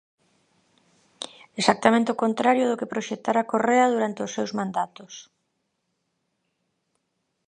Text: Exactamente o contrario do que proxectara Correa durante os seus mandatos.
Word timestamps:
Exactamente 1.59 2.09
o 2.13 2.19
contrario 2.23 2.65
do 2.67 2.79
que 2.79 2.91
proxectara 2.93 3.47
Correa 3.51 3.91
durante 3.93 4.19
os 4.25 4.33
seus 4.35 4.51
mandatos. 4.59 5.13